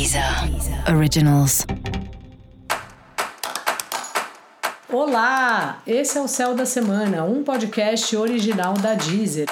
Deezer 0.00 0.24
Originals. 0.96 1.66
Olá, 4.90 5.82
esse 5.86 6.16
é 6.16 6.22
o 6.22 6.26
Céu 6.26 6.54
da 6.54 6.64
Semana, 6.64 7.22
um 7.24 7.44
podcast 7.44 8.16
original 8.16 8.72
da 8.72 8.94
Deezer. 8.94 9.46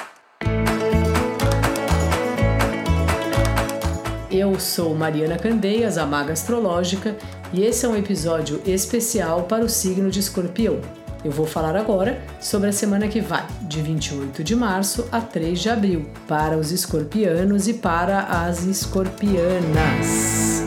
Eu 4.31 4.59
sou 4.59 4.95
Mariana 4.95 5.37
Candeias, 5.37 5.99
a 5.99 6.07
Maga 6.07 6.33
Astrológica, 6.33 7.15
e 7.53 7.63
esse 7.63 7.85
é 7.85 7.87
um 7.87 7.95
episódio 7.95 8.59
especial 8.65 9.43
para 9.43 9.63
o 9.63 9.69
signo 9.69 10.09
de 10.09 10.19
Escorpião. 10.19 10.81
Eu 11.23 11.31
vou 11.31 11.45
falar 11.45 11.75
agora 11.75 12.21
sobre 12.39 12.69
a 12.69 12.71
semana 12.71 13.09
que 13.09 13.19
vai, 13.19 13.45
de 13.63 13.81
28 13.81 14.41
de 14.41 14.55
março 14.55 15.05
a 15.11 15.19
3 15.19 15.59
de 15.59 15.69
abril, 15.69 16.09
para 16.25 16.57
os 16.57 16.71
escorpianos 16.71 17.67
e 17.67 17.73
para 17.73 18.21
as 18.21 18.63
escorpianas. 18.63 20.63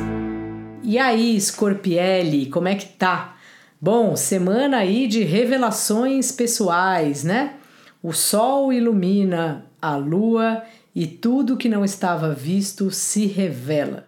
E 0.82 0.98
aí, 0.98 1.40
Scorpielli, 1.40 2.46
como 2.46 2.68
é 2.68 2.74
que 2.74 2.86
tá? 2.86 3.36
Bom, 3.80 4.14
semana 4.14 4.76
aí 4.76 5.06
de 5.06 5.24
revelações 5.24 6.30
pessoais, 6.30 7.24
né? 7.24 7.54
O 8.02 8.12
sol 8.12 8.74
ilumina 8.74 9.64
a 9.80 9.96
lua 9.96 10.62
e 10.94 11.06
tudo 11.06 11.56
que 11.56 11.68
não 11.68 11.82
estava 11.82 12.34
visto 12.34 12.90
se 12.90 13.26
revela. 13.26 14.06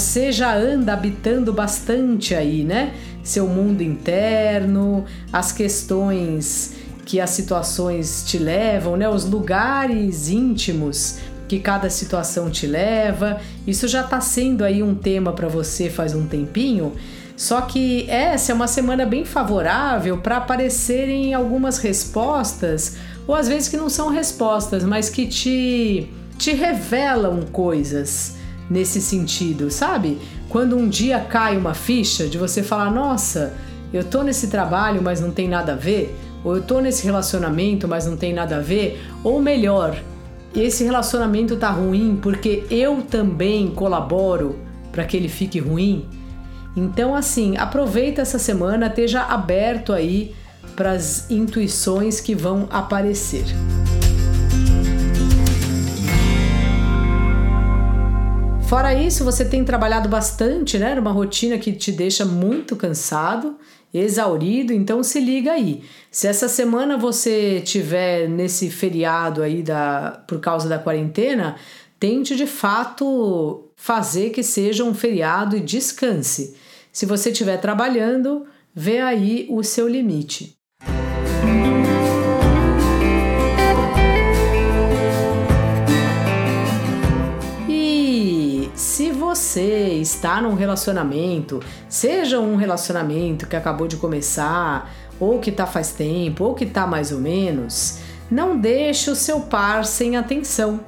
Você 0.00 0.32
já 0.32 0.56
anda 0.56 0.94
habitando 0.94 1.52
bastante 1.52 2.34
aí, 2.34 2.64
né? 2.64 2.94
Seu 3.22 3.46
mundo 3.46 3.82
interno, 3.82 5.04
as 5.30 5.52
questões 5.52 6.72
que 7.04 7.20
as 7.20 7.28
situações 7.28 8.24
te 8.26 8.38
levam, 8.38 8.96
né? 8.96 9.06
Os 9.10 9.26
lugares 9.26 10.30
íntimos 10.30 11.18
que 11.46 11.60
cada 11.60 11.90
situação 11.90 12.48
te 12.48 12.66
leva. 12.66 13.42
Isso 13.66 13.86
já 13.86 14.00
está 14.00 14.22
sendo 14.22 14.64
aí 14.64 14.82
um 14.82 14.94
tema 14.94 15.34
para 15.34 15.48
você 15.48 15.90
faz 15.90 16.14
um 16.14 16.26
tempinho. 16.26 16.94
Só 17.36 17.60
que 17.60 18.08
essa 18.08 18.52
é 18.52 18.54
uma 18.54 18.68
semana 18.68 19.04
bem 19.04 19.26
favorável 19.26 20.16
para 20.16 20.38
aparecerem 20.38 21.34
algumas 21.34 21.76
respostas, 21.76 22.96
ou 23.26 23.34
às 23.34 23.48
vezes 23.48 23.68
que 23.68 23.76
não 23.76 23.90
são 23.90 24.08
respostas, 24.08 24.82
mas 24.82 25.10
que 25.10 25.26
te, 25.26 26.08
te 26.38 26.54
revelam 26.54 27.42
coisas 27.52 28.39
nesse 28.70 29.00
sentido, 29.00 29.70
sabe? 29.70 30.18
Quando 30.48 30.76
um 30.76 30.88
dia 30.88 31.18
cai 31.18 31.56
uma 31.56 31.74
ficha 31.74 32.28
de 32.28 32.38
você 32.38 32.62
falar, 32.62 32.90
nossa, 32.90 33.52
eu 33.92 34.04
tô 34.04 34.22
nesse 34.22 34.46
trabalho, 34.46 35.02
mas 35.02 35.20
não 35.20 35.32
tem 35.32 35.48
nada 35.48 35.72
a 35.72 35.76
ver, 35.76 36.16
ou 36.44 36.56
eu 36.56 36.62
tô 36.62 36.80
nesse 36.80 37.04
relacionamento, 37.04 37.88
mas 37.88 38.06
não 38.06 38.16
tem 38.16 38.32
nada 38.32 38.56
a 38.56 38.60
ver, 38.60 39.02
ou 39.24 39.42
melhor, 39.42 40.00
esse 40.54 40.84
relacionamento 40.84 41.56
tá 41.56 41.70
ruim 41.70 42.18
porque 42.20 42.64
eu 42.70 43.02
também 43.02 43.68
colaboro 43.68 44.58
para 44.92 45.04
que 45.04 45.16
ele 45.16 45.28
fique 45.28 45.58
ruim. 45.58 46.06
Então, 46.76 47.14
assim, 47.14 47.56
aproveita 47.56 48.22
essa 48.22 48.38
semana, 48.38 48.86
esteja 48.86 49.22
aberto 49.22 49.92
aí 49.92 50.34
para 50.76 50.92
as 50.92 51.30
intuições 51.30 52.20
que 52.20 52.34
vão 52.34 52.68
aparecer. 52.70 53.44
Fora 58.70 58.94
isso, 58.94 59.24
você 59.24 59.44
tem 59.44 59.64
trabalhado 59.64 60.08
bastante, 60.08 60.78
né? 60.78 60.94
Numa 60.94 61.10
rotina 61.10 61.58
que 61.58 61.72
te 61.72 61.90
deixa 61.90 62.24
muito 62.24 62.76
cansado, 62.76 63.58
exaurido, 63.92 64.72
então 64.72 65.02
se 65.02 65.18
liga 65.18 65.50
aí. 65.50 65.82
Se 66.08 66.28
essa 66.28 66.48
semana 66.48 66.96
você 66.96 67.60
tiver 67.62 68.28
nesse 68.28 68.70
feriado 68.70 69.42
aí 69.42 69.60
da 69.60 70.22
por 70.24 70.38
causa 70.38 70.68
da 70.68 70.78
quarentena, 70.78 71.56
tente 71.98 72.36
de 72.36 72.46
fato 72.46 73.72
fazer 73.74 74.30
que 74.30 74.44
seja 74.44 74.84
um 74.84 74.94
feriado 74.94 75.56
e 75.56 75.60
descanse. 75.60 76.54
Se 76.92 77.04
você 77.04 77.30
estiver 77.30 77.56
trabalhando, 77.56 78.46
vê 78.72 79.00
aí 79.00 79.48
o 79.50 79.64
seu 79.64 79.88
limite. 79.88 80.59
Está 90.20 90.40
num 90.42 90.54
relacionamento, 90.54 91.60
seja 91.88 92.38
um 92.38 92.54
relacionamento 92.54 93.46
que 93.46 93.56
acabou 93.56 93.88
de 93.88 93.96
começar, 93.96 94.92
ou 95.18 95.38
que 95.38 95.50
tá 95.50 95.66
faz 95.66 95.92
tempo, 95.92 96.44
ou 96.44 96.54
que 96.54 96.66
tá 96.66 96.86
mais 96.86 97.10
ou 97.10 97.18
menos, 97.18 98.00
não 98.30 98.58
deixe 98.58 99.10
o 99.10 99.16
seu 99.16 99.40
par 99.40 99.86
sem 99.86 100.18
atenção. 100.18 100.80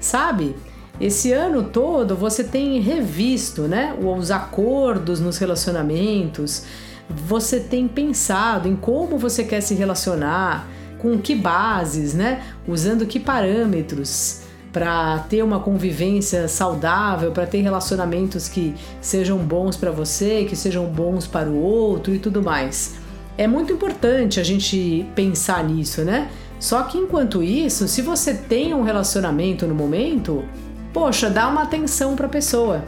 Sabe? 0.00 0.56
Esse 0.98 1.32
ano 1.32 1.64
todo 1.64 2.16
você 2.16 2.42
tem 2.42 2.80
revisto, 2.80 3.62
né, 3.62 3.94
os 4.00 4.30
acordos 4.30 5.20
nos 5.20 5.36
relacionamentos, 5.36 6.64
você 7.08 7.60
tem 7.60 7.86
pensado 7.86 8.68
em 8.68 8.74
como 8.76 9.18
você 9.18 9.44
quer 9.44 9.60
se 9.60 9.74
relacionar, 9.74 10.66
com 10.98 11.18
que 11.18 11.34
bases, 11.34 12.14
né, 12.14 12.42
usando 12.66 13.04
que 13.04 13.20
parâmetros 13.20 14.42
para 14.72 15.18
ter 15.28 15.42
uma 15.42 15.60
convivência 15.60 16.48
saudável, 16.48 17.30
para 17.30 17.46
ter 17.46 17.60
relacionamentos 17.60 18.48
que 18.48 18.74
sejam 19.00 19.38
bons 19.38 19.76
para 19.76 19.90
você, 19.90 20.44
que 20.48 20.56
sejam 20.56 20.86
bons 20.86 21.26
para 21.26 21.48
o 21.48 21.56
outro 21.62 22.14
e 22.14 22.18
tudo 22.18 22.42
mais. 22.42 22.94
É 23.36 23.46
muito 23.46 23.72
importante 23.72 24.40
a 24.40 24.42
gente 24.42 25.06
pensar 25.14 25.62
nisso, 25.64 26.02
né? 26.02 26.30
Só 26.58 26.82
que 26.84 26.96
enquanto 26.96 27.42
isso, 27.42 27.86
se 27.88 28.00
você 28.00 28.32
tem 28.34 28.72
um 28.72 28.82
relacionamento 28.82 29.66
no 29.66 29.74
momento, 29.74 30.44
poxa, 30.92 31.28
dá 31.28 31.48
uma 31.48 31.62
atenção 31.62 32.14
para 32.14 32.26
a 32.26 32.30
pessoa. 32.30 32.84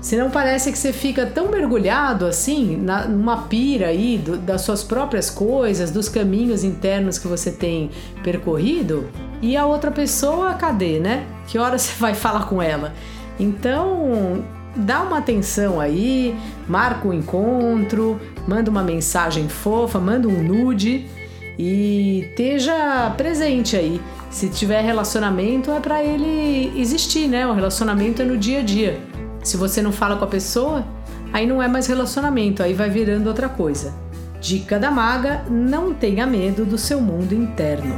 Senão 0.00 0.30
parece 0.30 0.70
que 0.70 0.78
você 0.78 0.92
fica 0.92 1.26
tão 1.26 1.50
mergulhado 1.50 2.24
assim, 2.24 2.76
na, 2.76 3.06
numa 3.06 3.42
pira 3.42 3.88
aí 3.88 4.16
do, 4.16 4.36
das 4.36 4.62
suas 4.62 4.84
próprias 4.84 5.28
coisas, 5.28 5.90
dos 5.90 6.08
caminhos 6.08 6.62
internos 6.62 7.18
que 7.18 7.26
você 7.26 7.50
tem 7.50 7.90
percorrido, 8.22 9.08
e 9.40 9.56
a 9.56 9.66
outra 9.66 9.90
pessoa, 9.90 10.54
cadê, 10.54 10.98
né? 10.98 11.26
Que 11.46 11.58
hora 11.58 11.78
você 11.78 11.92
vai 11.98 12.14
falar 12.14 12.46
com 12.46 12.60
ela? 12.60 12.92
Então, 13.38 14.44
dá 14.74 15.02
uma 15.02 15.18
atenção 15.18 15.80
aí, 15.80 16.36
marca 16.68 17.06
um 17.06 17.12
encontro, 17.12 18.20
manda 18.46 18.70
uma 18.70 18.82
mensagem 18.82 19.48
fofa, 19.48 19.98
manda 19.98 20.28
um 20.28 20.42
nude 20.42 21.06
e 21.58 22.26
esteja 22.30 23.12
presente 23.16 23.76
aí. 23.76 24.00
Se 24.30 24.48
tiver 24.48 24.82
relacionamento, 24.82 25.70
é 25.70 25.80
para 25.80 26.02
ele 26.02 26.72
existir, 26.78 27.28
né? 27.28 27.46
O 27.46 27.52
relacionamento 27.52 28.22
é 28.22 28.24
no 28.24 28.36
dia 28.36 28.60
a 28.60 28.62
dia. 28.62 29.00
Se 29.42 29.56
você 29.56 29.80
não 29.80 29.92
fala 29.92 30.16
com 30.16 30.24
a 30.24 30.28
pessoa, 30.28 30.84
aí 31.32 31.46
não 31.46 31.62
é 31.62 31.68
mais 31.68 31.86
relacionamento, 31.86 32.62
aí 32.62 32.74
vai 32.74 32.90
virando 32.90 33.28
outra 33.28 33.48
coisa. 33.48 33.94
Dica 34.40 34.78
da 34.78 34.90
maga: 34.90 35.44
não 35.48 35.94
tenha 35.94 36.26
medo 36.26 36.64
do 36.64 36.76
seu 36.76 37.00
mundo 37.00 37.34
interno. 37.34 37.96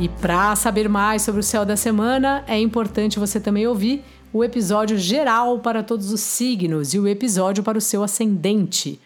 E 0.00 0.08
para 0.08 0.56
saber 0.56 0.88
mais 0.88 1.20
sobre 1.20 1.42
o 1.42 1.44
céu 1.44 1.62
da 1.62 1.76
semana, 1.76 2.42
é 2.46 2.58
importante 2.58 3.18
você 3.18 3.38
também 3.38 3.66
ouvir 3.66 4.02
o 4.32 4.42
episódio 4.42 4.96
geral 4.96 5.58
para 5.58 5.82
todos 5.82 6.10
os 6.10 6.22
signos 6.22 6.94
e 6.94 6.98
o 6.98 7.06
episódio 7.06 7.62
para 7.62 7.76
o 7.76 7.82
seu 7.82 8.02
ascendente. 8.02 8.98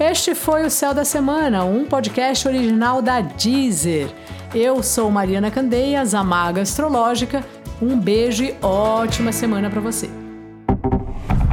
Este 0.00 0.34
foi 0.34 0.66
o 0.66 0.70
Céu 0.70 0.92
da 0.92 1.04
Semana, 1.04 1.64
um 1.64 1.84
podcast 1.84 2.48
original 2.48 3.00
da 3.00 3.20
Deezer. 3.20 4.12
Eu 4.52 4.82
sou 4.82 5.12
Mariana 5.12 5.52
Candeias, 5.52 6.12
a 6.12 6.24
maga 6.24 6.62
astrológica. 6.62 7.44
Um 7.80 7.96
beijo 7.96 8.42
e 8.42 8.56
ótima 8.60 9.30
semana 9.30 9.70
para 9.70 9.80
você. 9.80 10.10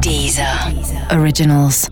Deezer. 0.02 0.48
Originals. 1.16 1.88